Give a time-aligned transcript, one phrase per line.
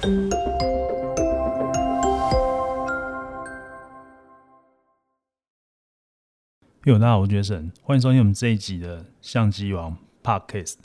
[0.00, 0.08] 哟，
[6.98, 10.76] 大家好，我是杰森欢迎收听我们这一集的相机王 Podcast。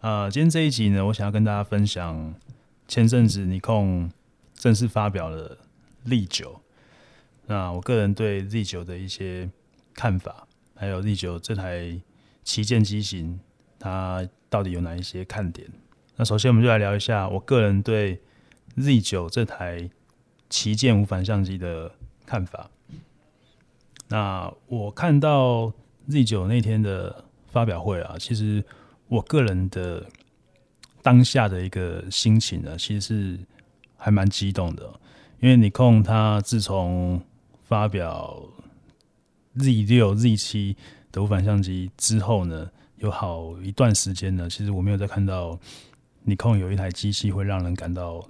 [0.00, 2.34] 呃，今天这一集呢，我想要跟大家分享
[2.86, 4.10] 前阵子尼康
[4.52, 5.56] 正式发表了
[6.04, 6.58] Z9。
[7.46, 9.48] 那我个人对 Z9 的一些
[9.94, 11.98] 看法，还有 Z9 这台
[12.44, 13.40] 旗舰机型，
[13.78, 15.70] 它到底有哪一些看点？
[16.20, 18.20] 那首先，我们就来聊一下我个人对
[18.76, 19.88] Z9 这台
[20.50, 21.90] 旗舰无反相机的
[22.26, 22.70] 看法。
[24.08, 25.72] 那我看到
[26.10, 28.62] Z9 那天的发表会啊，其实
[29.08, 30.06] 我个人的
[31.00, 33.38] 当下的一个心情呢，其实是
[33.96, 34.92] 还蛮激动的，
[35.38, 37.18] 因为尼康它自从
[37.62, 38.38] 发表
[39.56, 40.76] Z6、Z7
[41.12, 45.58] 的无反相机之后呢，有好一段时间呢，其实我没有再看到
[46.22, 48.24] 尼康有一台机器会让人感到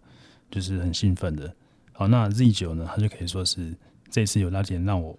[0.50, 1.54] 就是很兴奋的。
[1.92, 3.74] 好，那 Z9 呢，它就可以说是
[4.10, 5.18] 这次有那点让我。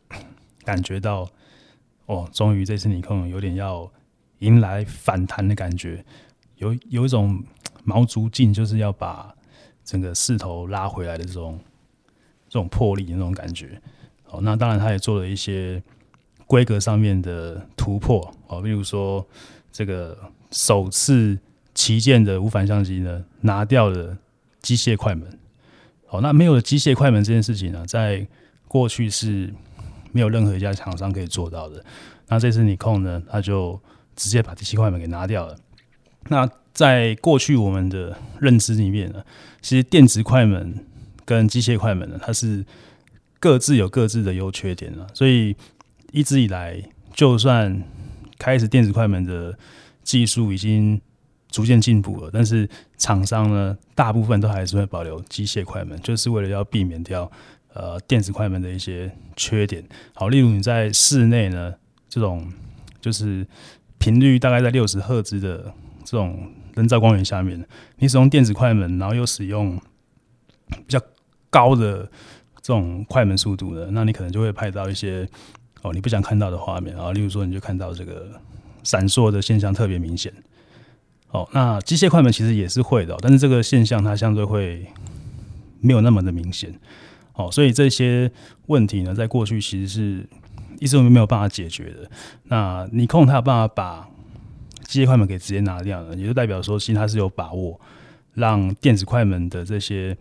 [0.64, 1.28] 感觉到
[2.06, 3.92] 哦，终于这次尼康有点要
[4.40, 6.06] 迎来反弹的感觉，
[6.58, 7.44] 有有一种
[7.84, 9.34] 毛足劲，就是要把
[9.84, 11.59] 整个势头拉回来的这种
[12.48, 13.81] 这种魄力的那种感觉。
[14.30, 15.81] 哦，那当然他也做了一些
[16.46, 19.28] 规格上面的突破哦，比如说
[19.72, 20.16] 这个
[20.52, 21.36] 首次
[21.82, 24.16] 旗舰的无反相机呢，拿掉了
[24.62, 25.40] 机械快门。
[26.06, 28.28] 好，那没有了机械快门这件事情呢，在
[28.68, 29.52] 过去是。
[30.14, 31.82] 没有任何一家厂商可以做到的。
[32.28, 33.80] 那这次尼康呢，他就
[34.14, 35.56] 直接把机械快门给拿掉了。
[36.28, 39.24] 那在过去我们的认知里面呢，
[39.62, 40.86] 其实电子快门
[41.24, 42.66] 跟机械快门呢，它是
[43.40, 45.08] 各自有各自的优缺点了。
[45.14, 45.56] 所以
[46.12, 47.82] 一直以来，就算
[48.38, 49.58] 开始电子快门的
[50.04, 51.00] 技术已经
[51.52, 57.32] 逐渐进步了，但是厂商呢，大部分都还是会保留机械快门，就是为了要避免掉。
[57.74, 59.82] 呃，电子快门的一些缺点，
[60.14, 61.74] 好，例如你在室内呢，
[62.10, 62.52] 这种
[63.00, 63.48] 就是
[63.98, 67.66] 频率大概在六十赫兹的这种人造光源下面，
[68.00, 69.80] 你使用电子快门，然后又使用
[70.68, 71.00] 比较
[71.50, 72.04] 高的
[72.62, 75.25] 这种快门速度的，那你可能就会拍到一些
[75.81, 78.28] 哦你不想看到的画面啊，例如说你就看到这个
[78.84, 80.34] 闪烁的现象特别明显。
[81.31, 84.86] 哦，那机械快门其实也是会的，但是这个现象它相对会
[85.80, 86.74] 没有那么的明显。
[87.34, 88.30] 哦，所以这些
[88.68, 90.30] 问题呢，在过去其实是
[90.80, 92.12] 一直都没有办法解决的。
[92.44, 94.08] 那尼康它有办法把
[94.84, 97.80] 机械快门给直接拿掉了，也就代表说，其实它是有把握
[98.34, 100.16] 让电子快门的这些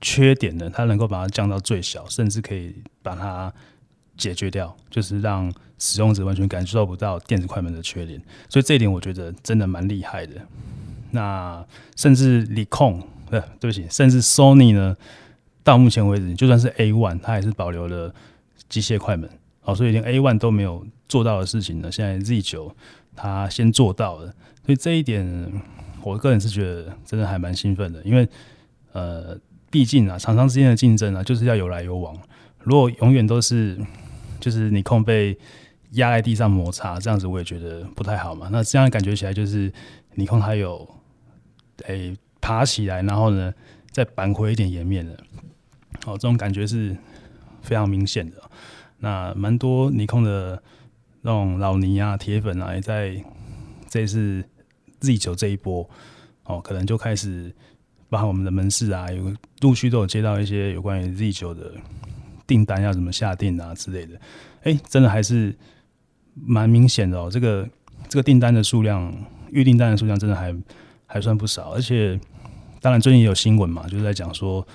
[0.00, 3.52] 缺点呢，它能够把它降到最小，甚至可以把它
[4.18, 8.20] 解决掉，就是让使用者完全感受不到电子快门的缺点。
[8.50, 10.34] 所以这一点我觉得真的蛮厉害的。
[11.12, 11.64] 那
[11.96, 14.94] 甚至尼康，呃，对不起，甚至 Sony 呢？
[15.64, 18.14] 到目前为止，就算是 A one，它还是保留了
[18.68, 19.28] 机械快门。
[19.60, 22.74] 好，所以连 A one 都没有做到的事情呢，现在 Z 九
[23.14, 24.32] 它先做到了。
[24.64, 25.52] 所以这一点，
[26.02, 28.26] 我个人是觉得真的还蛮兴奋的，因为
[28.92, 29.38] 呃，
[29.70, 32.16] 毕竟啊，厂商之间的竞争啊，就是要有来有往。
[32.60, 33.78] 如果永远都是
[34.40, 35.36] 就是尼控被
[35.92, 38.48] 压在地上摩擦，这样子我也觉得不太好嘛。
[38.50, 39.72] 那这样感觉起来就是
[40.14, 40.88] 尼康它有
[41.86, 43.52] 诶、爬起来，然后呢
[43.90, 45.12] 再扳回一点颜面的。
[46.06, 46.96] 哦，这种感觉是
[47.62, 48.36] 非常明显的。
[48.98, 50.62] 那蛮多尼控的
[51.22, 53.22] 那种老尼啊、铁粉啊，也在
[53.88, 54.44] 这次
[55.00, 55.88] Z9 这一波，
[56.44, 57.54] 哦，可能就开始
[58.08, 61.72] 把我们的门市啊，有陆续都有接到一些有关于 Z9 的
[62.48, 64.18] 订单，要怎么下订啊之类的。
[64.64, 65.56] 哎、真的还是
[66.34, 67.28] 蛮明显的哦。
[67.30, 67.68] 这个
[68.08, 69.14] 这个订单的数量，
[69.52, 70.52] 预订单的数量，真的还
[71.06, 71.70] 还算不少。
[71.74, 72.18] 而且，
[72.80, 74.66] 当然最近也有新闻嘛，就是在讲说。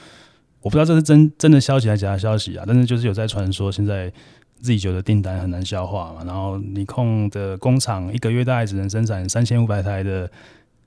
[0.62, 4.10] 我不知道这是真真的消息还是假消息啊，但是就是有在传说现在
[4.64, 10.32] Z9 的订单很难消化嘛，然后尼康的工厂一个月大概只能生产三千五百台的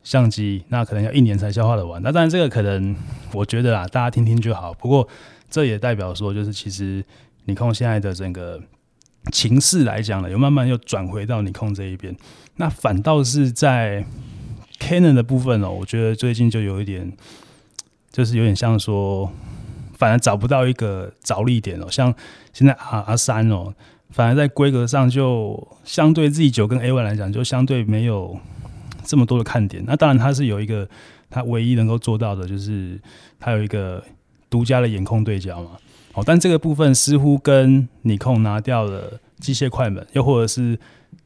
[0.02, 2.00] 相机，那可能要一年才消化得完。
[2.02, 2.96] 那当然这个可能
[3.34, 4.72] 我觉得啊，大家听听就好。
[4.72, 5.06] 不过
[5.48, 7.04] 这也代表说，就是其实
[7.44, 8.60] 你控现在的整个
[9.32, 12.16] 情势来讲呢，又慢慢又转回到你控这一边。
[12.56, 14.04] 那反倒是在
[14.78, 17.12] Canon 的部分哦，我觉得最近就有一点，
[18.10, 19.32] 就是有点像说。
[19.98, 22.14] 反而找不到一个着力点哦，像
[22.52, 23.72] 现在 R R 三哦，
[24.10, 28.38] 反而在规格上就相对 Z 九跟 A one 来讲，就相对没有
[29.04, 29.82] 这么多的看点。
[29.86, 30.86] 那当然它是有一个，
[31.30, 33.00] 它唯一能够做到的就是
[33.40, 34.04] 它有一个
[34.56, 35.72] 独家的眼控对焦嘛。
[36.14, 40.78] 哦，但这个部分似乎跟尼康拿掉了机械快门，又或者是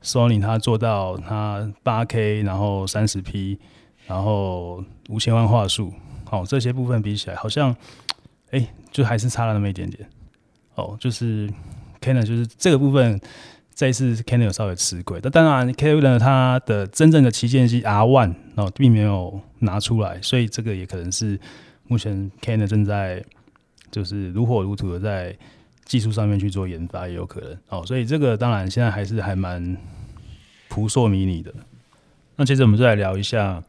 [0.02, 3.56] Sony 它做到它八 K，然后三十 P，
[4.08, 5.92] 然后五千万画素。
[6.24, 7.72] 好、哦，这些部分比起来，好像
[8.50, 10.08] 哎、就还是差了那么一点点。
[10.74, 11.48] 哦，就是
[12.00, 13.20] Canon 就是这个部分，
[13.72, 15.20] 这一次 Canon 有稍微吃亏。
[15.22, 21.38] 但当然，Canon 它的真正的旗舰机 R One 哦，并没有拿出来，所以这个也可能是
[21.90, 23.20] 目前 Canon 正在
[23.90, 25.36] 就是如火如荼的在
[25.84, 27.84] 技术上面去做研发，也有可能哦。
[27.84, 29.76] 所以这个当然现在还是还蛮
[30.68, 31.52] 扑朔迷离的。
[32.36, 33.60] 那接着我们再来聊一下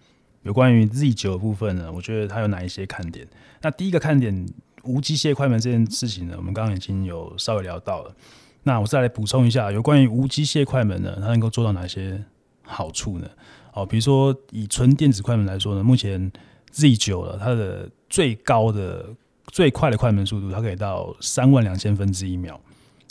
[0.43, 3.27] 有关于 Z 九部分呢，我觉得它有哪一些看点？
[3.61, 4.45] 那第一个看点，
[4.83, 8.15] 无机械快门这件事情呢，我们刚刚已经有稍微聊到了。
[8.61, 12.23] 那我再来补充一下，有关于无机械快门呢，它能够做到哪些
[12.61, 13.27] 好处呢？
[13.73, 16.31] 哦，比如说以纯电子快门来说呢，目前
[16.69, 19.09] Z 九了，它的最高的
[19.47, 22.61] 最快的快门速度，它可以到三万两千分之一秒。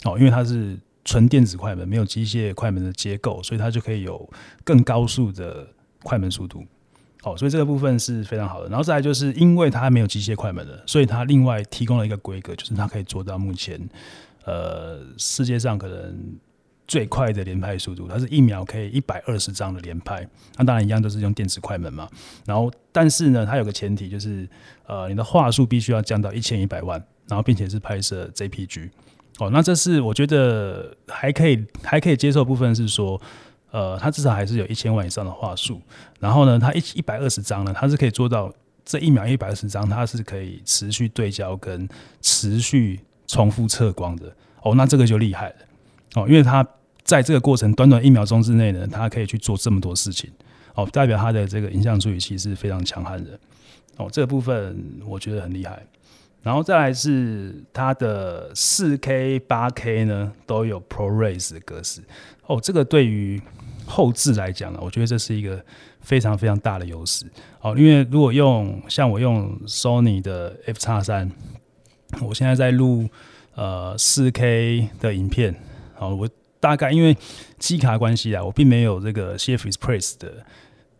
[0.05, 0.79] 哦，因为它是。
[1.03, 4.29] 纯电子快门没有机械快门的结构，所以它就可以有
[4.63, 5.67] 更高速的
[6.03, 6.63] 快门速度。
[7.23, 8.69] 好，所以这个部分是非常好的。
[8.69, 13.81] 然后再来就是因为它没有机械快门了，所以它另外提供了一个规格，就是它可以做到目前
[14.45, 16.35] 呃世界上可能
[16.91, 20.27] 最快的连拍速度，它是一秒可以一百二十张的连拍。
[20.57, 22.05] 那当然一样都是用电子快门嘛。
[22.45, 24.45] 然后但是呢，它有个前提就是
[24.85, 28.89] 呃你的画素必须要降到一千一百万，然后并且是拍摄 JPG。
[29.39, 33.21] 哦，那这是我觉得还可以还可以接受的部分是说，
[33.71, 35.81] 呃，它至少还是有一千万以上的画素，
[36.19, 38.53] 然后呢，它一一百二十张呢，它是可以做到
[38.83, 41.87] 这一秒一百二十张，它是可以持续对焦跟
[42.19, 44.35] 持续重复测光的。
[44.63, 45.55] 哦，那这个就厉害了。
[46.15, 46.67] 哦，因为它
[47.03, 50.29] 在这个过程短短一秒钟之内呢，它可以去做这么多事情。
[50.73, 53.37] 哦，代表它的这个影像处理器是非常强悍的。
[53.97, 55.85] 哦，这个部分我觉得很厉害。
[56.41, 62.01] 然后再来是它的四 K、八 K 呢，都有 ProRes 的格式
[62.47, 62.59] 哦。
[62.59, 63.39] 这个对于
[63.85, 65.63] 后置来讲呢，我觉得这是一个
[65.99, 67.25] 非常非常大的优势
[67.59, 67.75] 哦。
[67.77, 71.29] 因为如果用像我用 Sony 的 F 叉三，
[72.21, 73.07] 我现在在录
[73.53, 75.53] 呃四 K 的影片，
[75.99, 76.29] 哦，我
[76.61, 77.17] 大概因为
[77.59, 80.45] 机卡关系啊，我并没有这个 CF Express 的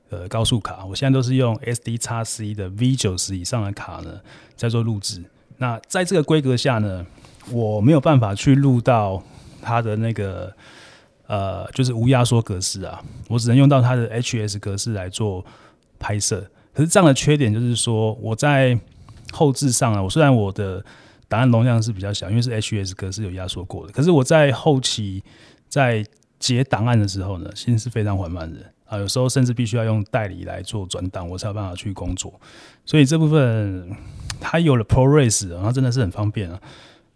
[0.10, 4.20] 呃高速卡，我现在都是用 SD x C 的 V 九十以上的卡呢。
[4.58, 5.24] 在做录制，
[5.58, 7.04] 那在这个规格下呢，
[7.50, 9.24] 我没有办法去录到
[9.60, 10.54] 它的那个
[11.26, 15.44] 呃，就是无压缩格式啊，我只能用到它的 HS 格式来做
[15.98, 16.46] 拍摄。
[16.76, 18.80] 可是这样的缺点就是说，我在
[19.32, 20.86] 后置上啊，我虽然我的
[21.28, 25.24] 档案容量是比较小，因为是 HS 格式有压缩过的，可是我在后期
[25.72, 26.06] 在
[26.38, 28.60] 截档案的时候呢，其实是非常缓慢的。
[28.86, 32.38] 啊，有时候甚至必须要用代理来做转档，我才有办法去工作。
[32.86, 33.90] 所以这部分
[34.42, 36.60] 它有了 ProRes，然后真的是很方便啊。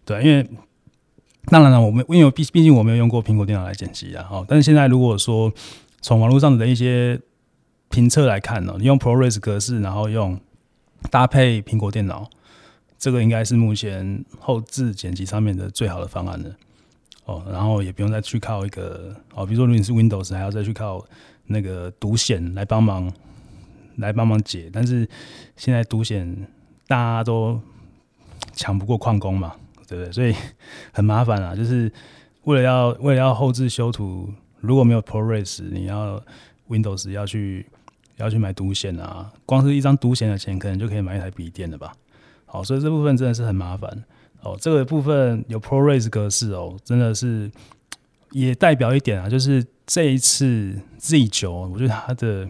[0.05, 0.49] 对，因为
[1.47, 4.23] 当然了，我们因为毕毕竟我没有用过苹果电脑来剪辑啊。
[4.23, 5.51] 哈，但是现在如果说
[5.99, 7.19] 从网络上的一些
[7.89, 10.39] 评测来看呢，你用 ProRes 格式，然后用
[11.11, 12.29] 搭配苹果电脑，
[12.97, 16.55] 这个应该是目前后置剪辑上面的最好的方案了。
[17.25, 21.05] 哦，然后也不用再去靠一个哦，比如说如果你是 Windows，还要再去靠。
[21.47, 23.07] 那个独显来帮忙，
[23.97, 25.07] 来帮忙解，但是
[25.55, 26.47] 现在独显
[26.87, 27.61] 大家都
[28.51, 29.55] 抢不过矿工嘛，
[29.87, 30.11] 对不对？
[30.11, 30.33] 所以
[30.91, 31.91] 很麻烦啊，就是
[32.45, 34.27] 为了要为了要后置修图，
[34.59, 36.19] 如果没有 ProRes，你要
[36.67, 37.67] Windows 要去
[38.17, 41.93] 要去买独显啊，光是一张独显的钱，可能就可以买一台笔电了吧？
[42.47, 44.03] 好，所以这部分真的是很麻烦
[44.45, 44.57] 哦。
[44.61, 47.51] 这个部分有 ProRes 格式哦，真的是
[48.31, 49.65] 也代表一点啊，就是。
[49.87, 52.49] 这一次 Z 九，我觉得它的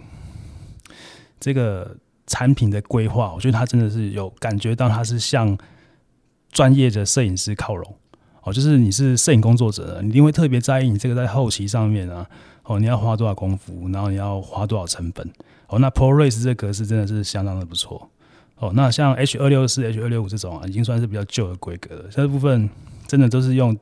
[1.37, 5.57] 这个产品的规划，我觉得它真的是有感觉到它是向
[6.49, 7.93] 专业的摄影师靠拢
[8.43, 12.25] 哦，就是你是摄影工作者，你一定会特别在意你这个在后期上面啊，
[12.63, 15.29] 哦，你要花多少功夫，然后你要花多少成本
[15.67, 15.77] 哦。
[15.79, 18.09] 那 ProRes 这个格式真的是相当的不错
[18.57, 18.71] 哦。
[18.75, 22.69] 那像 H 二六四、H 二六五这种啊，已经算是比较旧的规格了，这部分。
[23.07, 23.77] 真的都是用，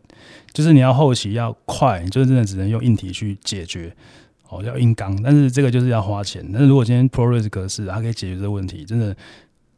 [0.51, 3.95] 就是你要后期要快，你就是真的只能用硬体去解决，
[4.49, 6.45] 哦，要硬刚，但是这个就是要花钱。
[6.51, 9.15] 但是如果今天 ProRes 格式它可以解决这个问题，真的，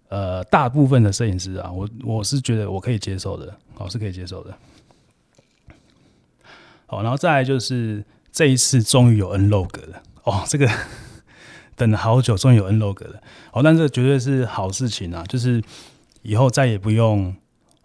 [0.10, 4.58] 呃，大部分的摄影师啊，我我是觉得我可以接受的，哦，是可以接受的。
[6.88, 10.68] 好，然后再来就是这一次终于有 N-Log 了，哦，这个
[11.76, 15.64] 等了好久，终于有 N-Log 了，哦，但这绝对是好事情啊，就是
[16.22, 17.36] 以后再也不用，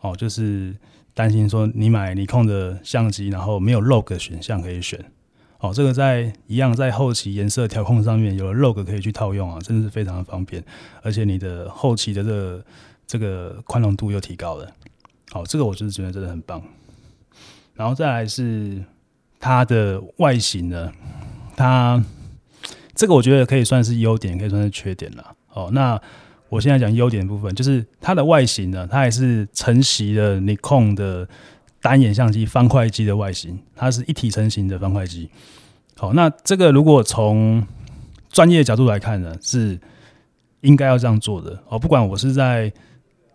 [0.01, 0.75] 哦，就是。
[1.13, 5.05] 担心说你买尼康的相机，然后没有 log 选项可以选，
[5.59, 10.65] 哦，这个在一样在后期颜色调控上面有了 log 可以去套用啊，真的是非常的方便，
[11.03, 12.65] 而且你的后期的这个
[13.07, 14.73] 这个宽容度又提高了，
[15.31, 16.63] 好，这个我就是觉得真的很棒。
[17.75, 18.83] 然后再来是
[19.41, 20.91] 它的外形呢，
[21.57, 22.03] 它
[23.01, 25.35] 这个我觉得可以算是优点，可以算是缺点了。
[25.55, 25.99] 哦，那
[26.51, 31.27] 我现在讲优点的部分，就是它的外形呢，它还是承袭了 Nikon 的
[31.81, 35.31] 单眼相机方块机的外形，它是一体成型的方块机。
[35.97, 37.67] 好，那这个如果从
[38.29, 39.81] 专业角度来看呢，是
[40.61, 41.79] 应该要这样做的哦。
[41.79, 42.71] 不管我是在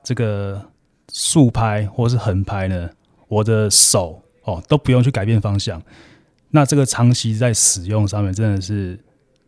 [0.03, 0.63] 这个
[1.11, 2.87] 竖拍或是横拍呢，
[3.27, 5.81] 我的手哦都不用去改变方向。
[6.51, 8.97] 那这个长期在使用上面，真的是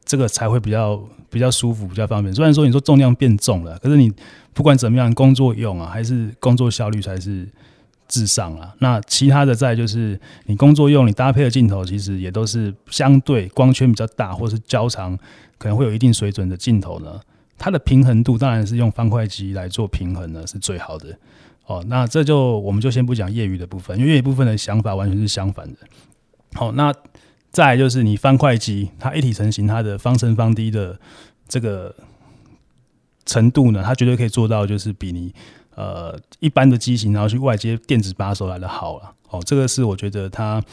[0.08, 1.00] 这个才会比较。
[1.30, 2.34] 比较舒服，比较方便。
[2.34, 4.10] 虽然说你说重量变重了，可是你
[4.54, 7.46] 不管怎么样，工作用啊，还是工作效率才是
[8.08, 8.74] 至上啊。
[8.80, 15.16] 那其他的再就是你工作用，你搭配的镜头其实也都是相对光圈比较大，或是焦长
[15.58, 17.20] 可能会有一定水准的镜头呢。
[17.58, 21.14] 它的平衡度当然是用方块机来做平衡呢，是最好的。
[21.66, 25.80] 哦，那这就我们就先不讲业余的部分，因为业余部分的想法完全是相反的。
[26.54, 26.94] 好，那。
[27.51, 31.00] 再就是你方块机，它一体成型，它的方成方低的
[31.48, 31.96] 这个
[33.25, 35.34] 程度呢，它绝对可以做到，就是比你
[35.75, 39.13] 呃一般的机型，然后去外接电子把手来的好了。
[39.30, 40.63] 哦，这个是我觉得它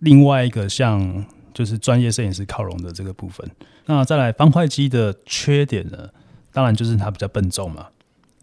[0.00, 3.50] 另外一个向就是专业摄影师靠拢的这个部分。
[3.86, 6.10] 那再来方块机的缺点呢，
[6.52, 7.86] 当然就是它比较笨重嘛。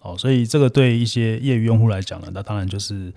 [0.01, 3.13] 哦，所以这个对一些业余用户来讲呢，那当然就是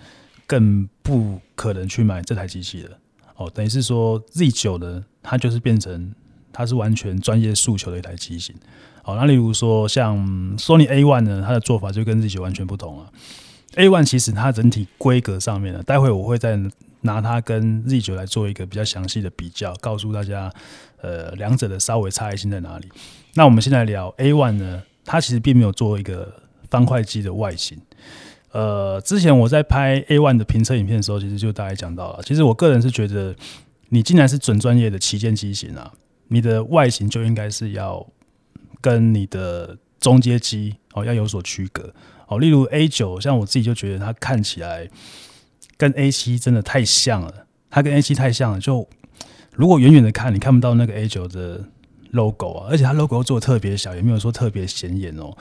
[0.47, 2.99] 更不可能去买这台机器了。
[3.37, 6.15] 哦，等于是说 Z 九呢，它就是变成
[6.53, 8.55] 它是完全专业诉求的一台机型。
[9.03, 10.17] 好，那例如说像
[10.59, 13.13] Sony A one 呢，它的做法就跟 Z 九完全不同了。
[13.75, 16.59] A one 其实它整体规格上面呢，待会我会再
[17.03, 20.51] 拿它跟 Z 九来做一个比较详细的比较，告诉大家
[21.03, 22.89] 呃两者的稍微差异性在哪里。
[23.35, 26.33] 那我们现在聊 A one 呢，它其实并没有做一个
[26.71, 27.79] 方块机的外形。
[28.57, 32.23] 呃，之前我在拍 A1 的评测影片的时候，其实就大概讲到了。
[32.23, 33.37] 其实我个人是觉得，
[33.91, 35.93] 你既然是准专业的旗舰机型啊，
[36.29, 38.07] 你的外形就应该是要
[38.81, 41.93] 跟你的中阶机哦要有所区隔
[42.29, 42.39] 哦。
[42.39, 44.89] 例如 A9，像我自己就觉得它看起来
[45.77, 48.59] 跟 A7 真的太像了，它跟 A7 太像了。
[48.59, 48.89] 就
[49.53, 51.63] 如果远远的看，你看不到那个 A9 的
[52.13, 55.37] logo 啊，而且它 logo 做的特别小，也没有说特别显眼哦。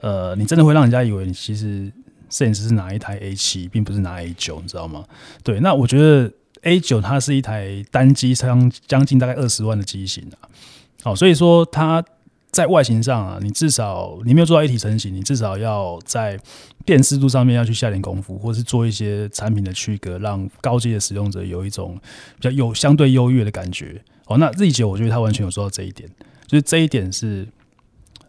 [0.00, 1.90] 呃，你真的会让人家以为你其实。
[2.32, 5.04] 摄影师是拿一台 A 七，并不是拿 A 九，你知道吗？
[5.44, 10.48] 对，那我觉得 A 九它是一台单机相将近大概二十万的机型啊，
[11.02, 12.02] 好，所以说它
[12.50, 16.40] 在外形上啊，你至少你没有做到一体成型，你至少要在
[16.86, 22.00] 辨识度上面要去下点功夫，或是做一些产品的区隔，让高阶的使用者有一种
[22.36, 24.02] 比较有相对优越的感觉。
[24.26, 26.08] 哦，那 Z 九我觉得它完全有做到这一点，
[26.46, 27.46] 就是这一点是。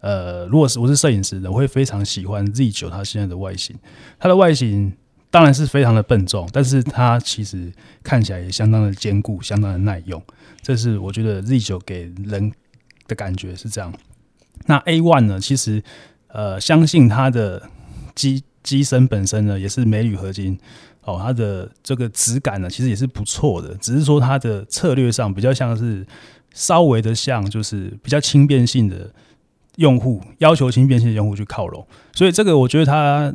[0.04, 3.74] 呃，如果是我是摄影师的，我会非常喜欢 Z9 它现在的外形。
[4.20, 4.92] 它的外形
[5.32, 7.72] 当然是非常的笨重，但是它其实
[8.04, 10.22] 看起来也相当的坚固，相当的耐用。
[10.62, 12.52] 这是我觉得 Z9 给人
[13.08, 13.94] 的感觉是这样。
[14.66, 15.40] 那 A one 呢？
[15.40, 15.82] 其实
[16.28, 17.70] 呃，相信它的
[18.14, 20.60] 机机身本身呢也是镁铝合金
[21.04, 26.06] 哦，它的这个质感呢其实也是不错的，只是说它的策略上比较像是
[26.54, 29.10] 稍微的像，就是比较轻便性的。
[29.78, 33.34] 用户要求轻便性的用户去靠拢，所以这个我觉得他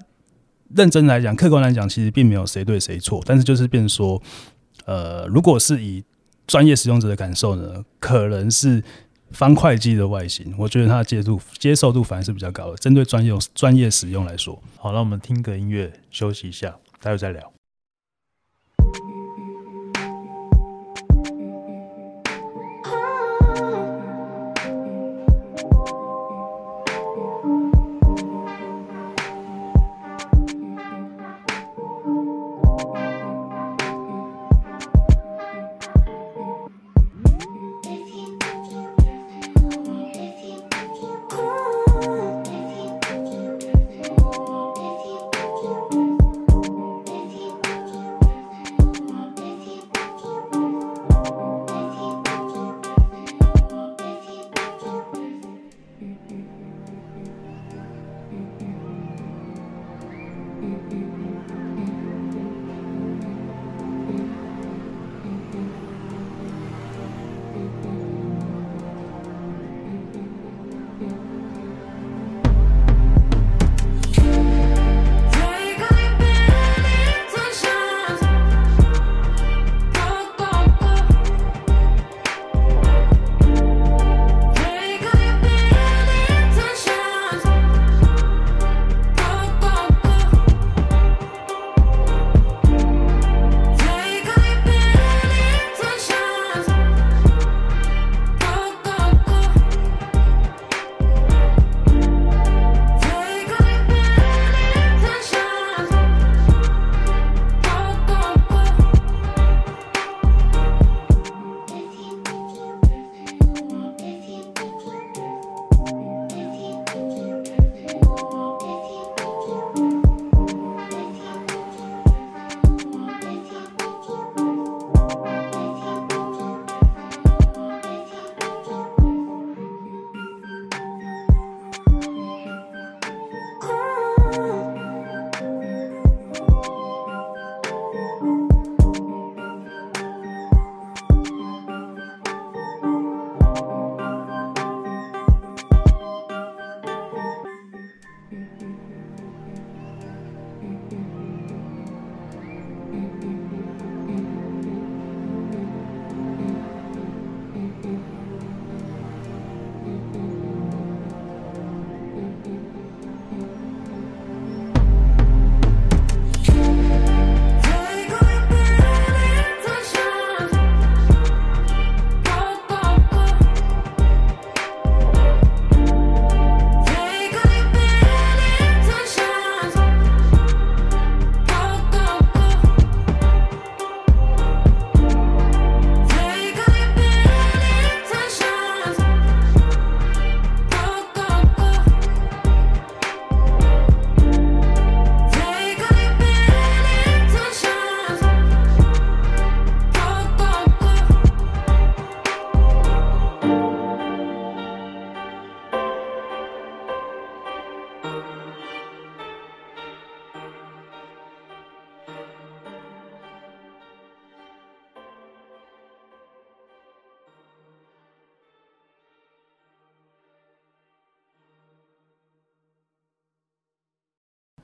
[0.75, 4.23] 认真来讲，客观来讲，其实并没有谁对谁错，但是就是变说，
[4.85, 6.05] 呃，如果是以
[6.47, 8.83] 专业使用者的感受呢，可能是
[9.31, 12.77] 方块机的外形，我觉得它的接受接受度反而是比较高的。
[12.77, 17.58] 针对专业专业使用来说，好，那我们听个音乐休息一下，待会再聊。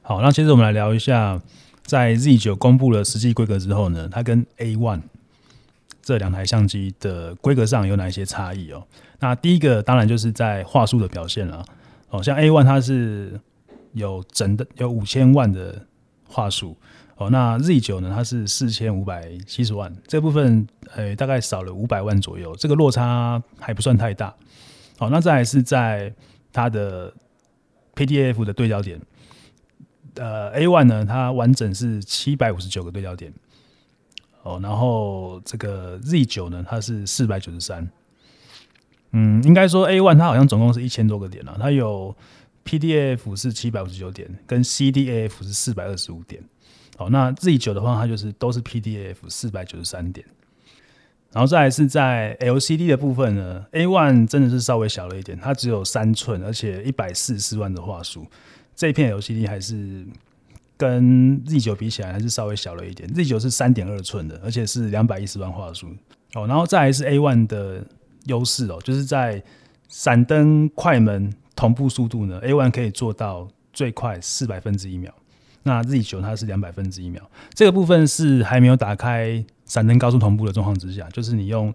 [0.06, 1.40] 好，那接着我们来聊一下，
[1.82, 5.00] 在 Z 九公布了实际规格之后呢，它跟 A one
[6.02, 8.86] 这两台相机的规格上有哪一些差异哦？
[9.20, 11.64] 那第一个当然就是在画素的表现了。
[12.10, 13.40] 哦，像 A one 它是
[13.94, 15.86] 有整的有五千万的
[16.28, 16.76] 画素。
[17.16, 18.12] 哦，那 Z 九呢？
[18.14, 24.34] 它是四千五百七十万，这部分呃、大概少了五百万左右，这个落差还不算太大。
[24.98, 26.12] 好，那再来是在
[26.52, 27.10] 它的
[27.94, 29.00] P D F 的对焦点，
[30.16, 33.32] 呃 A one 呢，它完整是七百五十九个对焦点。
[34.42, 37.90] 哦，然后这个 Z 九呢，它是四百九十三。
[39.12, 42.14] 嗯，应该说 A one 它好像总共是一千多个点了，它有
[42.64, 46.42] PDF 是七百五十九点，跟 CDAF 是四百二十五点。
[46.96, 50.26] 好，那 Z 九的话，它就是都是 PDF 四百九十三点，
[51.32, 58.26] 然后再来是在 LCD 的部分呢，A one 真的是稍微小了一点，它只有三寸，而且一百四十四万的画素，
[58.76, 60.04] 这一片 LCD 还是
[60.76, 65.88] 跟 Z 九比起来还是稍微小了一点，Z 九是三点二寸的，而且是两百一十万画素。
[66.34, 67.84] 哦，然后再来是 A one 的
[68.24, 69.42] 优势哦，就是在
[69.88, 75.14] 闪灯快门同步速度呢，A one 可以做到最快四百分之一秒。
[75.62, 77.22] 那 Z 九它是两百分之一秒，
[77.54, 81.72] 这个部分是还没有打开闪灯高速同步的状况之下，就是你用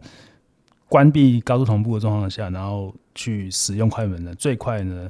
[0.87, 5.09] 关闭高速同步的状况下，然后去使用快门的最快呢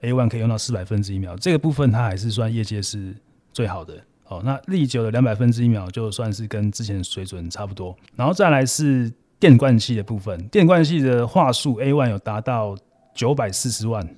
[0.00, 3.14] ，A one 可以用到四百分之一秒，这个部分它还是算业界是
[3.52, 3.94] 最好的。
[4.26, 7.96] 哦，那 Z 九的两百分之一秒就算是跟之前水准差不多。
[8.14, 12.76] 然后再来是电灌器的部分，电灌器的话术 A one 有达到
[13.14, 14.08] 九百四十万。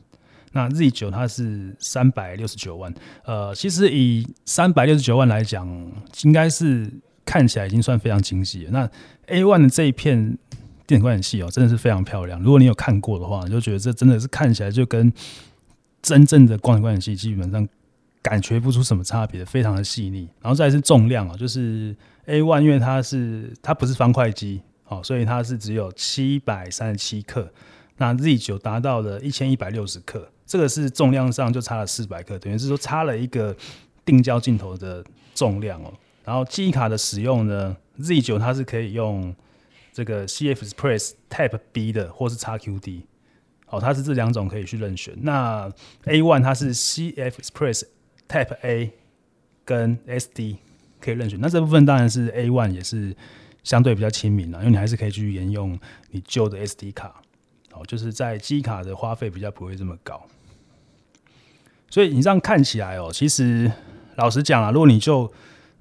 [0.54, 2.92] 那 Z 九它是三百六十九万，
[3.24, 5.66] 呃，其实以三百六十九万来讲，
[6.24, 6.92] 应该是
[7.24, 8.70] 看起来已经算非常精细了。
[8.70, 8.90] 那
[9.34, 10.36] A one 的这一片
[10.86, 12.38] 电子观景器哦，真的是非常漂亮。
[12.42, 15.10] 如果你有看过的话，你就觉得这真的是看起来就跟
[16.02, 17.66] 真正的光学观景器基本上
[18.20, 20.28] 感觉不出什么差别，非常的细腻。
[20.40, 27.52] 然后再是重量啊，就是 A one 因为它是它不是方块机，哦，所以它是只有七百三十七克。
[27.96, 30.28] 那 Z 九达到了一千一百六十克。
[30.44, 33.56] 这个是重量上就差了四百克，等于是说差了一个
[34.04, 35.02] 定焦镜头的
[35.34, 35.94] 重量哦。
[36.24, 39.34] 然后记忆卡的使用呢，Z 九它是可以用
[39.94, 43.02] 这个 CF Express Type B 的，或是 XQD，
[43.72, 45.14] 哦，它是这两种可以去任选。
[45.22, 45.66] 那
[46.04, 47.84] A One 它是 CF Express
[48.28, 48.92] Type A
[49.64, 50.58] 跟 SD
[51.00, 51.40] 可以任选。
[51.40, 53.16] 那这部分当然是 A One 也是
[53.64, 55.78] 相对比较亲民了，因为你还是可以继续沿用
[56.10, 57.22] 你旧的 SD 卡，
[57.72, 60.22] 哦，就是在机卡的花费比较不会这么高。
[61.88, 63.72] 所以你这样看起来哦，其实
[64.16, 65.32] 老实讲啊，如果你就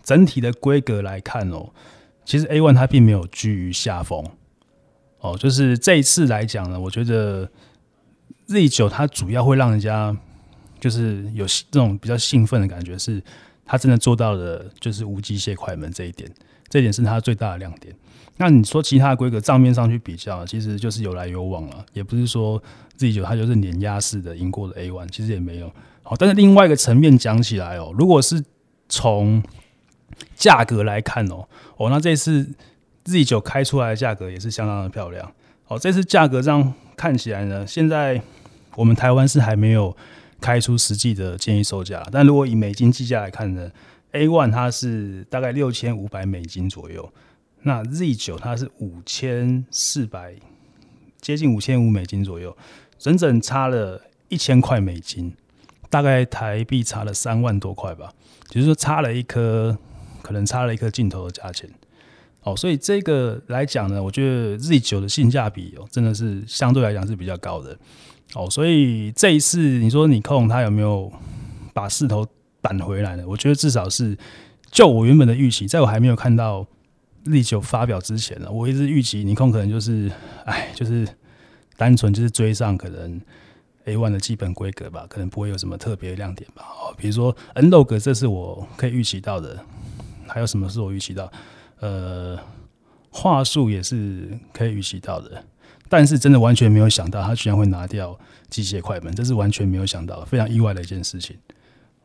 [0.02, 1.70] 整体的规格来看哦，
[2.24, 4.26] 其实 A one 它并没有居于下风
[5.20, 5.38] 哦。
[5.38, 7.50] 就是这一次来讲呢，我觉得
[8.52, 10.16] Z 九它主要会让人家
[10.80, 13.24] 就是有这种比较兴奋的感觉，是
[13.66, 16.30] 它真的做到了就是无机械快门这一点，
[16.68, 17.96] 这一点是它最大的亮点。
[18.38, 22.62] 那你说其他的规格账面上去比较，其实就是有来有往了，也不是说
[22.98, 25.72] Z 九它就是碾压式的赢过了 A one，其实也没有。
[26.04, 28.44] 好，但是另外一个层面讲起来哦，如果是
[28.90, 29.42] 从
[30.36, 32.50] 价格来看哦，哦，那这次
[33.06, 35.32] Z 九开出来的价格也是相当的漂亮。
[35.64, 38.22] 好，这次价格上看起来呢，现在
[38.76, 39.96] 我们台湾是还没有
[40.40, 43.70] 开出实际的建议售价，但如果以美金计价来看呢
[44.12, 47.12] ，A one 它是大概六千五百美金左右，
[47.64, 50.36] 那 Z 九它是五千四百，
[51.20, 52.56] 接近五千五美金左右，
[52.98, 55.34] 整整差了一千块美金。
[55.90, 58.14] 大概台币差了三万多块吧，
[58.48, 59.78] 就是说差了一颗，
[60.22, 61.70] 可能差了一颗镜头的价钱。
[62.44, 67.78] 哦，所以这个来讲呢，我觉得 Z 九的性价比哦，真的是相对来讲是比较高的。
[68.36, 71.12] 哦，所以这一次你说你控它有没有
[71.74, 72.26] 把势头
[72.62, 73.24] 扳回来呢？
[73.28, 74.18] 我觉得至少是
[74.72, 76.66] 就我原本的预期，在我还没有看到
[77.26, 80.12] Z 九发表之前呢，我一直预期你控可能就是，
[80.46, 81.08] 哎，就是
[81.78, 83.20] 单纯就是追上可能。
[83.86, 86.64] A one 的基本规格吧，可能不会有什么特别亮点吧。
[86.64, 89.60] 哦，比如说 N-Log，这是我可以预期到的。
[90.28, 91.32] 还有什么是我预期到？
[91.80, 92.38] 呃，
[93.10, 95.44] 画素也是可以预期到的。
[95.92, 98.18] 但是真的完全没有想到，他居然会拿掉
[98.50, 101.36] 机械快门，这是完全没有想到，非常意外的一件事情。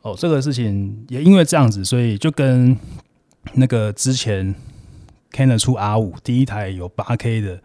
[0.02, 2.76] 哦，这个事情也因为这样子，所以就跟
[3.54, 4.54] 那个之前
[5.30, 7.62] Canon 出 R 五第一台有八 K 的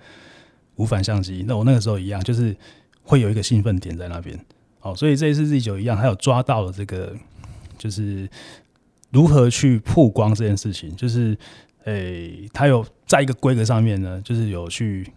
[0.75, 2.55] 无反相机，那我那个时候一样，就是。
[3.03, 4.39] 会有一个兴奋点在那边，
[4.79, 7.13] 好，所以这一次 Z 九一样，它有抓到了这个，
[7.79, 8.29] 就是
[9.09, 11.35] 如何去曝光这件事情，就是
[11.85, 15.11] 诶，它有在一个规格上面呢，就是有去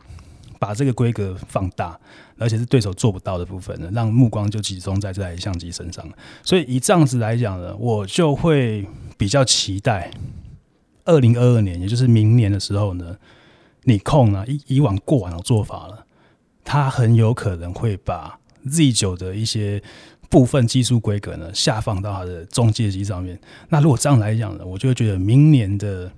[0.64, 1.98] 把这个规格放大，
[2.38, 6.02] 而且是对手做不到的部分呢，让目光就集中在这台相机身上。
[6.42, 10.10] 所以以这样子来讲呢，我就会比较期待
[11.04, 13.14] 二零二二年，也就是明年的时候呢，
[13.82, 16.06] 尼康呢以以往过往的做法了，
[16.64, 19.82] 它很有可能会把 Z 九的一些
[20.30, 23.38] 部分技术规格呢下放到它的中阶机上面。
[23.68, 26.10] 那如果这样来讲呢，我就会觉得明年的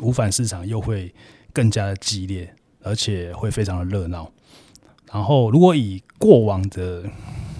[0.00, 1.14] 无反市场又会
[1.54, 2.52] 更加的激烈。
[2.86, 4.30] 而且会非常的热闹。
[5.12, 7.02] 然后，如果以过往的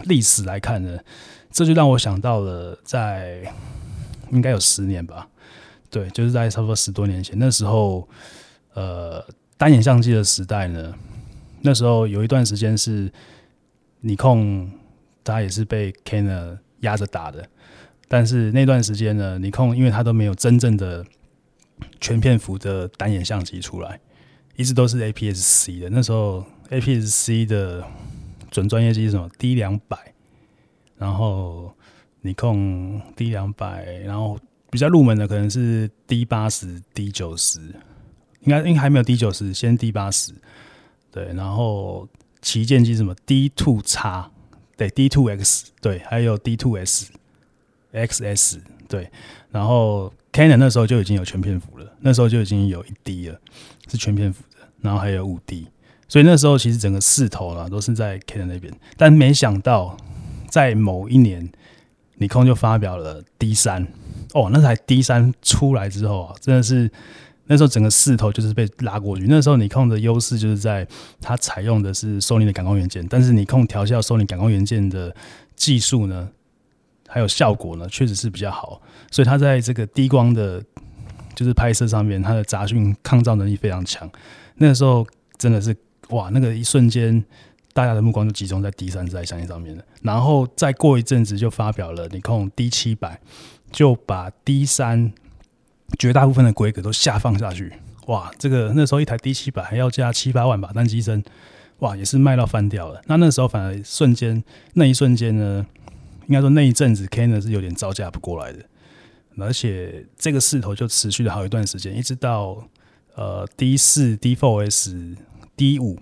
[0.05, 0.99] 历史来看呢，
[1.51, 3.43] 这就让我想到了在
[4.31, 5.29] 应该有十年吧，
[5.91, 8.09] 对，就是在差不多十多年前，那时候，
[8.75, 9.25] 呃，
[9.57, 10.95] 单眼相机的时代呢，
[11.63, 13.11] 那时候有一段时间是
[14.01, 14.71] 尼康，
[15.25, 17.49] 它也是被 Canon 压着打的。
[18.09, 21.05] 但是那段时间呢，尼康因为它都没有真正的
[22.01, 23.99] 全片幅的单眼相机出来。
[24.57, 27.85] 一直都是 APS-C 的，那时候 APS-C 的
[28.51, 29.97] 准专业机是什么？D 两百，
[30.97, 31.75] 然后
[32.23, 34.39] 尼康 D 两百，然后
[34.71, 37.61] 比较入门的可能是 D 八十、D 九十，
[38.41, 40.33] 应该应该还没有 D 九十，先 D 八十，
[41.13, 42.09] 对，然后
[42.41, 44.31] 旗舰机什么？D two 叉，
[44.77, 47.11] 对，D two X，对，还有 D two S、
[47.93, 49.11] XS，对，
[49.51, 53.39] 然后 Canon 那时候就已经有全片幅了，那时候就已经有一 D 了。
[53.89, 55.69] 是全片幅的，然后还有五 D，
[56.09, 59.97] 所以那时候其实整个势头啦都是在 Canon 那边，但没想到
[60.51, 61.51] 在某一年，
[62.17, 63.87] 尼康就发表了 D 三
[64.35, 66.91] 哦，那台 D 三出来之后啊，真的是
[67.47, 69.27] 那时候整个势头就是被拉过去。
[69.29, 70.87] 那时候尼康的优势就是在
[71.21, 75.15] 它采用的是 Sony 的感光元件，但是尼康调校 Sony 感光元件的
[75.55, 76.29] 技术呢，
[77.07, 80.63] 还有效果呢，确实是比较好，所以它在这个低光的。
[81.37, 84.11] 就是拍摄上面，它的杂讯抗噪能力非常强。
[84.57, 85.07] 那个时候
[85.39, 85.77] 真的是
[86.09, 87.25] 哇，那个一瞬间，
[87.73, 89.85] 大家的目光就集中在 D 三这台相机上面了。
[90.03, 93.21] 然后再过一阵子，就发表了尼康 D 七百，
[93.71, 95.13] 就把 D 三
[95.99, 97.73] 绝大部分的规格都下放下去。
[98.07, 101.23] 哇，这个那时候一台 D 七百还要加七八万吧单机身，
[101.81, 103.03] 哇，也是卖到翻掉了。
[103.07, 104.43] 那那时候反而瞬间，
[104.75, 105.67] 那一瞬间呢，
[106.29, 108.61] 应该说那一阵子，Canon 是有点招架不过来的。
[109.39, 112.67] 而且这个势头就持续了好一段时间，一直到
[113.15, 115.17] 呃 D 四、D4S、
[115.57, 115.99] D 五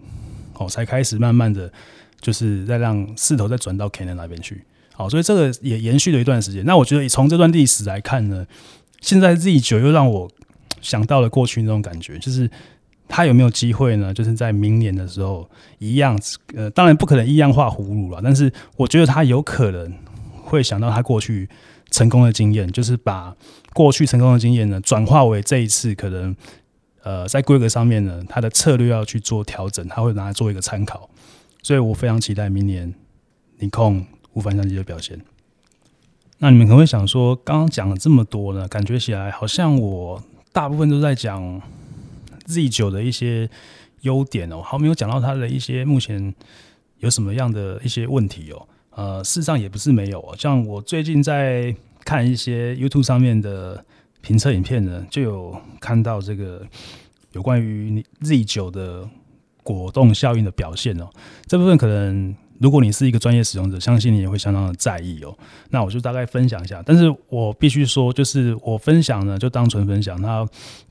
[0.54, 1.72] 哦，才开始慢慢的
[2.20, 4.62] 就是在让势头再转到 Canon 那边去。
[4.92, 6.64] 好，所以这个也延续了一段时间。
[6.64, 8.46] 那我觉得从这段历史来看呢，
[9.00, 10.30] 现在 Z 九又让我
[10.80, 12.48] 想到了过去那种感觉，就是
[13.08, 14.14] 它有没有机会呢？
[14.14, 16.16] 就是在明年的时候一样，
[16.54, 19.92] 呃，当然不可能一样画葫芦了，但是我觉得它有可能
[20.42, 21.48] 会想到它过去。
[21.94, 23.33] 成功的经验就是把
[23.72, 26.35] 过去成功的经验呢转化为这一次可能
[27.04, 31.09] 呃在规格上面呢，它的策略要去做调整，它会拿来做一个参考，
[31.62, 32.92] 所以我非常期待明年
[33.61, 35.20] 尼康无反相机的表现。
[36.38, 40.20] 那你们可能会想说，刚刚讲了这么多呢，感觉起来好像我
[40.52, 41.62] 大部分都在讲
[42.46, 43.48] Z 九的一些
[44.00, 46.35] 优点哦，好没有讲到它的一些目前
[46.98, 48.66] 有什么样的一些问题哦。
[48.96, 53.85] 呃，事实上也不是没有哦，像我最近在看一些 YouTube 上面的
[54.20, 56.62] 评测影片呢，就有看到这个
[57.33, 59.09] 有关于 Z9 的
[59.62, 61.09] 果冻效应的表现哦。
[61.46, 65.37] 这部分可能如果你是一个专业使用者，相信你也会相当的在意哦。
[65.70, 70.20] 那我就大概分享一下，但是我必须说，就是我分享呢，就当纯分享。
[70.22, 70.46] 那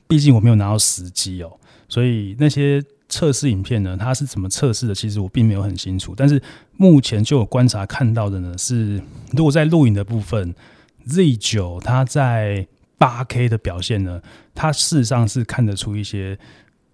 [0.06, 1.50] 毕竟我没有拿到实机哦，
[1.88, 2.84] 所以那些。
[3.08, 4.94] 测试影片呢，它是怎么测试的？
[4.94, 6.14] 其实我并没有很清楚。
[6.16, 6.42] 但是
[6.76, 9.00] 目前就有观察看到的呢，是
[9.32, 10.54] 如果在录影的部分
[11.06, 14.20] ，Z9 它在八 K 的表现呢，
[14.54, 16.38] 它事实上是看得出一些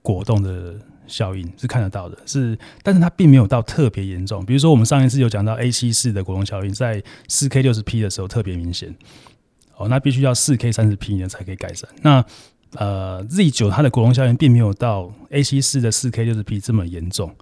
[0.03, 0.75] 果冻的
[1.07, 2.19] 效应，是看得到的。
[2.27, 4.45] 是，但是它并没有到特别严重。
[4.45, 8.95] 比如说我们上一次有讲到 A7 的果冻效应，在四 K 六十 P 的时候特别明显。
[9.77, 11.89] 哦，那必须要四 K 三十 P 呢才可以改善。
[12.03, 12.25] 那
[12.75, 17.35] 呃，Z 九它的果冻效应并没有到 A 七四的四 K 六十 P 这么严重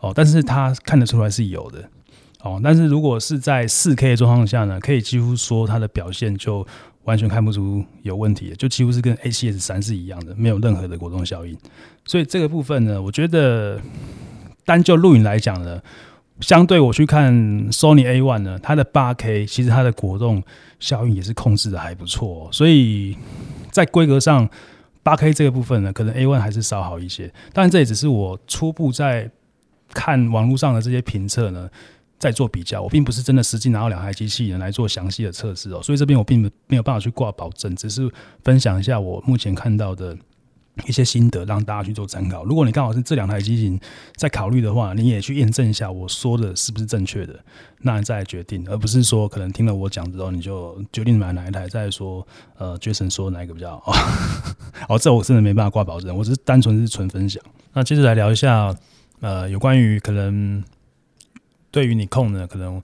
[0.00, 1.84] 哦，但是它看得出来是有的
[2.40, 2.58] 哦。
[2.64, 6.66] 但是如果是在四 K 的状况下呢，可以几乎说它的表现就
[7.04, 11.54] 完全看不出有问题，就几乎是跟 A 七 S 三是一样的，没有任何的果冻效应。
[12.06, 13.78] 所以这个部分呢，我觉得
[14.64, 15.82] 单就录影来讲呢，
[16.40, 17.30] 相对我去看
[17.70, 20.42] Sony A one 呢，它的八 K 其实它的果冻
[20.80, 23.18] 效应也是控制的还不错，所以。
[23.72, 24.48] 在规格上，
[25.02, 27.26] 八 K 这个部分呢，可能 A one 还是稍好一些。
[27.52, 29.28] 当然，这也只是我初步在
[29.88, 31.68] 看网络上的这些评测呢，
[32.18, 32.80] 在做比较。
[32.82, 38.08] 我并不是真的实际拿到两台机器人来做详细的测试哦，所以这边我并没有办法去挂保证，只是
[38.44, 40.16] 分享一下我目前看到的
[40.86, 42.44] 一些心得让大家去做参考。
[42.44, 43.78] 如果你刚好是这两台机型
[44.16, 47.38] 在考虑的话，你也去验证一下我说的是不是正确的，
[47.80, 53.92] 那你再决定，而不是说可能听了我讲之后你就决定买哪一台，再说呃，Jason 说哪一个比较好。
[54.88, 57.42] 哦，这我真的没办法挂保证，我只是单纯是纯分享。
[57.74, 58.74] 那接着来聊一下
[59.20, 60.64] 呃，有关于可能
[61.70, 62.82] 对于你控呢，可能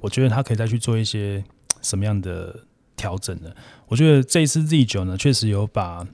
[0.00, 1.42] 我觉得他可以再去做一些
[1.80, 2.54] 什么样的
[2.96, 3.50] 调整呢？
[3.88, 6.06] 我觉得这一次 Z9 呢，确实有把。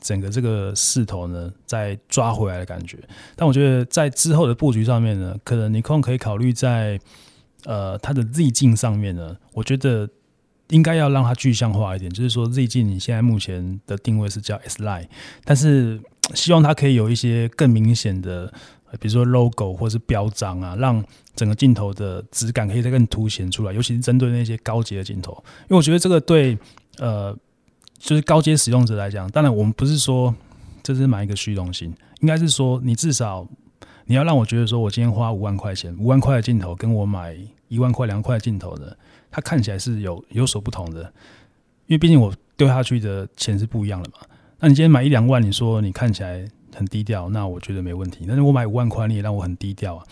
[0.00, 2.98] 整个这个势头呢，再抓回来的感觉，
[3.36, 6.98] 但我觉得在之后的布局上面呢，可能尼康可以考虑在
[7.64, 10.08] 呃它的 Z 镜上面呢，我觉得
[10.68, 15.06] 应该要让它具象化一点，就是说 Z 镜你现在目前的定位是叫 S Line，
[15.44, 16.00] 但是
[16.34, 18.52] 希望它可以有一些更明显的，
[18.98, 21.04] 比如说 logo 或是标章啊，让
[21.36, 25.32] 整个镜头的质感可以再更凸显出来，尤其是针对那些高级的镜头，
[25.64, 26.56] 因为我觉得这个对
[26.98, 27.36] 呃。
[28.00, 30.34] 就是高阶使用者来讲，当然我们不是说
[30.82, 33.46] 这是买一个虚荣心，应该是说你至少
[34.06, 37.36] 你要让我觉得说，我今天花五万块钱，五万块的镜头，跟我买
[37.68, 38.96] 一万块、两块的镜头的，
[39.30, 41.02] 它看起来是有有所不同的，
[41.86, 44.16] 因为毕竟我丢下去的钱是不一样的嘛。
[44.58, 48.24] 那你今天买一两万，你说你看起来很低调，那我觉得没问题。
[48.26, 50.04] 但是我买五万块，你也让我很低调啊。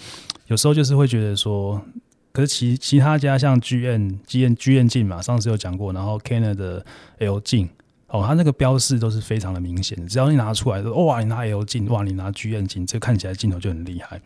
[0.46, 1.82] 有时候就是会觉得说。
[2.30, 6.84] 可是其其他家像 GM、GM、GM 镜嘛，上次有讲过，然后 Canon 的
[7.18, 7.68] L 镜
[8.08, 14.20] 哦，它那个标示都是非常的明显，只要你拿出来说，哇，你拿 L 镜，哇，你拿 GM 镜，这看起来镜头就很厉害。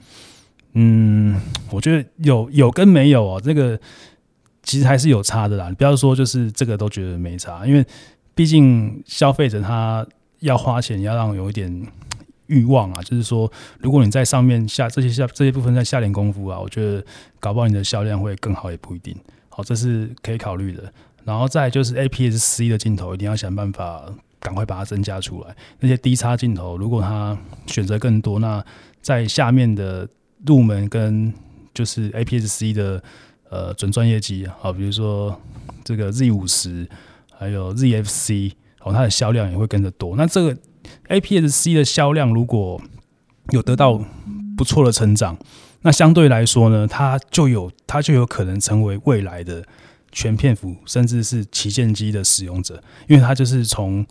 [0.74, 1.40] 嗯，
[1.70, 3.78] 我觉得有有跟没有哦，这个
[4.62, 5.68] 其实还是有差的啦。
[5.68, 7.84] 你不要说就是这个都觉得没差，因为
[8.34, 10.06] 毕竟消费者他
[10.40, 11.86] 要花钱，要让有一点。
[12.48, 17.02] 欲望啊，就是说，如果你在上面下这些下这些部分再下点功夫啊，我觉得
[17.40, 19.16] 搞不好你的销量会更好，也不一定。
[19.48, 20.92] 好，这是可以考虑的。
[21.24, 24.04] 然后再就是 APS-C 的镜头，一定要想办法
[24.40, 25.54] 赶快把它增加出来。
[25.80, 28.64] 那些低差镜头，如果它选择更多，那
[29.00, 30.08] 在下面的
[30.46, 31.32] 入门跟
[31.74, 33.02] 就是 APS-C 的
[33.48, 35.40] 呃准专业机啊，好，比如说
[35.84, 36.88] 这个 Z 五十，
[37.38, 40.16] 还有 ZFC，好，它的销量也会跟着多。
[40.16, 40.56] 那这个。
[41.08, 42.80] APS-C 的销量如果
[43.50, 44.04] 有得到
[44.56, 45.38] 不错的成长，
[45.82, 49.64] 那相对来说呢，它就有它就有可能成为未来的
[50.12, 54.06] 全片幅甚至是旗舰机的使用者，因为他就是从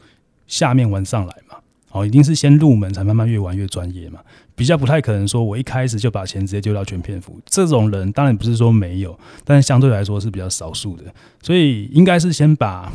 [0.48, 1.58] 下面玩上来嘛。
[1.94, 4.22] 哦，一定是先入门才慢慢越玩越专业嘛，
[4.56, 11.04] 比较不太可能说我一开始就把钱直接丢到全片幅，这种人当然不是说没有，但是相对来说是比较少数的，
[11.42, 12.90] 所以应该是先把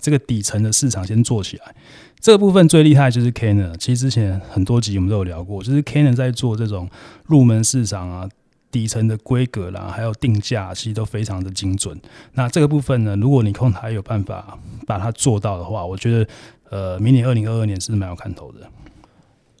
[0.00, 1.74] 这个底层的市场先做起来。
[2.20, 6.88] 这个部分最厉害就是 Canon，其实之前很多集我们都有聊过，就是 Canon 在做这种
[7.26, 8.26] 入门市场啊，
[8.70, 12.00] 底层的规格啦，还有定价，其实都非常的精准。
[12.32, 16.28] 那这个部分呢，如果你康台有办法把它做到的话，我觉得。
[16.70, 18.70] 呃，明年二零二二年是蛮有看头的。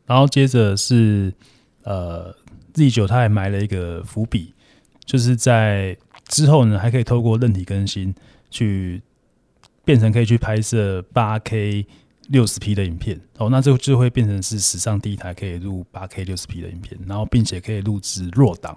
[0.04, 1.32] 然后接着是
[1.82, 2.30] 呃
[2.74, 4.52] ，Z 九它还埋了一个伏笔，
[5.06, 8.14] 就是在之后呢，还可以透过韧体更新
[8.50, 9.00] 去
[9.86, 11.86] 变成可以去拍摄八 K
[12.28, 13.48] 六十 P 的影片哦。
[13.48, 18.76] 那这就会变成是史上第一台可以录八 K 六十 P 的影片，然后并且可以录制 RAW 档，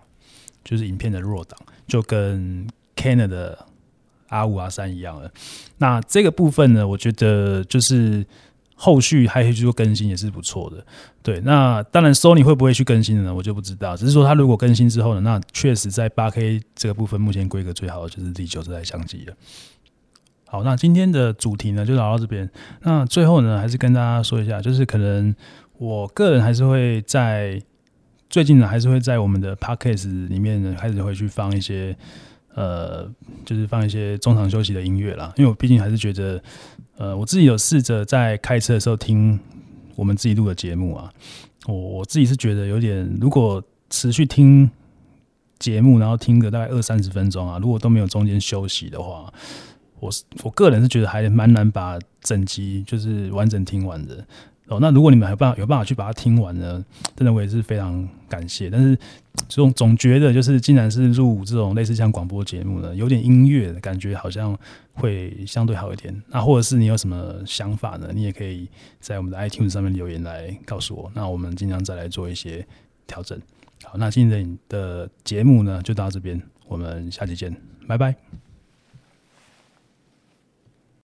[0.64, 3.68] 就是影片的弱档，就跟 Canon 的。
[4.34, 5.30] R 五 R 三一样了，
[5.80, 8.26] 那这个部分呢，我觉得就是
[8.76, 10.86] 后续还可以去做更新，也是不错的。
[11.22, 13.36] 对，那当然 Sony 会不会去更新呢？
[13.36, 13.98] 我就不知道。
[13.98, 19.34] 只是说，它如果更新之后呢，那确实在八 K 这个部分，目前规格最好的就是第九这台相机了。
[20.48, 22.50] 好，那今天的主题呢，就聊到这边。
[22.84, 25.36] 那最后呢，还是跟大家说一下，就是可能
[25.78, 27.62] 我个人还是会在
[28.32, 31.96] 最近呢，还是会在我们的 Podcast 里面呢，开始会去放一些。
[32.54, 33.10] 呃，
[33.46, 36.44] 就是放一些中场休息的音乐啦，因为我毕竟还是觉得，
[36.98, 39.40] 呃，我自己有试着在开车的时候听
[39.96, 41.10] 我们自己录的节目啊，
[41.66, 44.70] 我我自己是觉得有点，如果持续听
[45.60, 49.34] 节目，然后听个大概二三十分钟啊，如果都没有中间休息的话，
[50.02, 54.28] 我是我个人是觉得还蛮难把整集就是完整听完的。
[54.72, 56.84] 哦，那如果你们有办法有办法去把它听完呢？
[57.16, 58.70] 真的我也是非常感谢。
[58.70, 58.96] 但是
[59.50, 64.58] 这种总觉得就是，既然是录这种类似像广播节目呢，有点音乐的感觉，好像
[64.94, 66.16] 会相对好一点。
[66.30, 68.10] 那或者是你有什么想法呢？
[68.14, 71.12] 你也可以在我们的 iTunes 上面留言来告诉我。
[71.14, 72.66] 那我们尽量再来做一些
[73.06, 73.38] 调整。
[73.84, 77.54] 好，那今天的节目呢就到这边，我们下期见，
[77.88, 78.41] 拜拜。